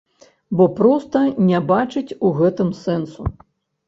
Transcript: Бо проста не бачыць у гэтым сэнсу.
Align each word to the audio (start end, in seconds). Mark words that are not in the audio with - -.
Бо 0.59 0.65
проста 0.77 1.19
не 1.49 1.59
бачыць 1.71 2.15
у 2.31 2.31
гэтым 2.39 2.73
сэнсу. 2.81 3.27